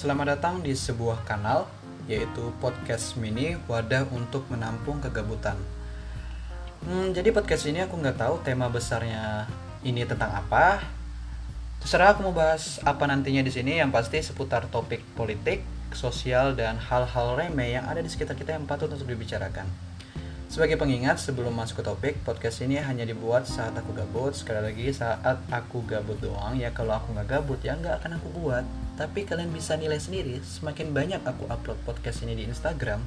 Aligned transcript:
Selamat 0.00 0.32
datang 0.32 0.64
di 0.64 0.72
sebuah 0.72 1.28
kanal 1.28 1.68
yaitu 2.08 2.56
podcast 2.56 3.20
mini 3.20 3.60
wadah 3.68 4.08
untuk 4.16 4.48
menampung 4.48 4.96
kegabutan. 4.96 5.60
Hmm, 6.88 7.12
jadi 7.12 7.28
podcast 7.36 7.68
ini 7.68 7.84
aku 7.84 8.00
nggak 8.00 8.16
tahu 8.16 8.40
tema 8.40 8.72
besarnya 8.72 9.44
ini 9.84 10.08
tentang 10.08 10.32
apa. 10.32 10.80
Terserah 11.84 12.16
aku 12.16 12.24
mau 12.24 12.32
bahas 12.32 12.80
apa 12.80 13.04
nantinya 13.04 13.44
di 13.44 13.52
sini. 13.52 13.76
Yang 13.76 13.92
pasti 13.92 14.24
seputar 14.24 14.72
topik 14.72 15.04
politik, 15.12 15.60
sosial 15.92 16.56
dan 16.56 16.80
hal-hal 16.80 17.36
remeh 17.36 17.76
yang 17.76 17.84
ada 17.84 18.00
di 18.00 18.08
sekitar 18.08 18.40
kita 18.40 18.56
yang 18.56 18.64
patut 18.64 18.88
untuk 18.88 19.04
dibicarakan. 19.04 19.68
Sebagai 20.50 20.82
pengingat, 20.82 21.22
sebelum 21.22 21.54
masuk 21.54 21.78
ke 21.78 21.84
topik, 21.86 22.14
podcast 22.26 22.58
ini 22.66 22.82
hanya 22.82 23.06
dibuat 23.06 23.46
saat 23.46 23.70
aku 23.70 23.94
gabut. 23.94 24.34
Sekali 24.34 24.58
lagi, 24.58 24.90
saat 24.90 25.38
aku 25.46 25.86
gabut 25.86 26.18
doang, 26.18 26.58
ya 26.58 26.74
kalau 26.74 26.98
aku 26.98 27.14
nggak 27.14 27.38
gabut, 27.38 27.62
ya 27.62 27.78
nggak 27.78 28.02
akan 28.02 28.18
aku 28.18 28.34
buat. 28.34 28.66
Tapi 28.98 29.30
kalian 29.30 29.54
bisa 29.54 29.78
nilai 29.78 30.02
sendiri, 30.02 30.42
semakin 30.42 30.90
banyak 30.90 31.22
aku 31.22 31.46
upload 31.46 31.78
podcast 31.86 32.26
ini 32.26 32.34
di 32.34 32.50
Instagram, 32.50 32.98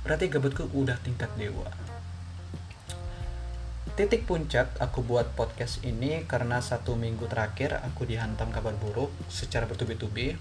berarti 0.00 0.32
gabutku 0.32 0.64
udah 0.72 0.96
tingkat 1.04 1.28
dewa. 1.36 1.68
Titik 3.92 4.24
puncak 4.24 4.72
aku 4.80 5.04
buat 5.04 5.36
podcast 5.36 5.84
ini 5.84 6.24
karena 6.24 6.64
satu 6.64 6.96
minggu 6.96 7.28
terakhir 7.28 7.84
aku 7.84 8.08
dihantam 8.08 8.48
kabar 8.48 8.72
buruk 8.80 9.12
secara 9.28 9.68
bertubi-tubi 9.68 10.40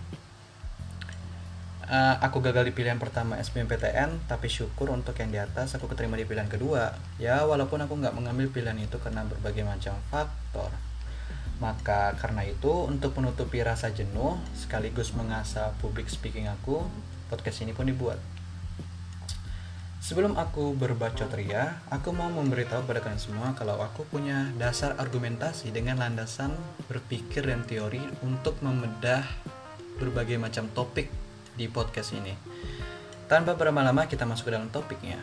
uh, 1.88 2.16
aku 2.20 2.44
gagal 2.44 2.68
di 2.70 2.74
pilihan 2.76 3.00
pertama 3.00 3.40
SBMPTN 3.40 4.28
tapi 4.28 4.52
syukur 4.52 4.92
untuk 4.92 5.16
yang 5.20 5.32
di 5.32 5.40
atas 5.40 5.76
aku 5.76 5.88
keterima 5.90 6.20
di 6.20 6.28
pilihan 6.28 6.48
kedua. 6.52 6.94
Ya 7.18 7.44
walaupun 7.48 7.82
aku 7.84 7.98
nggak 7.98 8.16
mengambil 8.16 8.52
pilihan 8.52 8.78
itu 8.78 9.00
karena 9.00 9.24
berbagai 9.24 9.64
macam 9.64 9.96
faktor. 10.12 10.70
Maka 11.58 12.14
karena 12.22 12.46
itu 12.46 12.70
untuk 12.86 13.18
menutupi 13.18 13.66
rasa 13.66 13.90
jenuh 13.90 14.38
sekaligus 14.54 15.18
mengasah 15.18 15.74
public 15.82 16.06
speaking 16.06 16.46
aku 16.46 16.86
podcast 17.34 17.66
ini 17.66 17.74
pun 17.74 17.90
dibuat. 17.90 18.22
Sebelum 19.98 20.40
aku 20.40 20.72
berbacot 20.72 21.28
ria, 21.36 21.84
aku 21.92 22.16
mau 22.16 22.32
memberitahu 22.32 22.88
kepada 22.88 23.04
kalian 23.04 23.20
semua 23.20 23.52
kalau 23.60 23.76
aku 23.82 24.08
punya 24.08 24.48
dasar 24.56 24.96
argumentasi 24.96 25.76
dengan 25.76 26.00
landasan 26.00 26.56
berpikir 26.88 27.44
dan 27.44 27.68
teori 27.68 28.00
untuk 28.24 28.56
membedah 28.64 29.28
berbagai 30.00 30.40
macam 30.40 30.72
topik 30.72 31.12
di 31.58 31.66
podcast 31.66 32.14
ini. 32.14 32.38
Tanpa 33.26 33.58
berlama-lama 33.58 34.06
kita 34.06 34.24
masuk 34.24 34.48
ke 34.48 34.52
dalam 34.54 34.70
topiknya. 34.70 35.20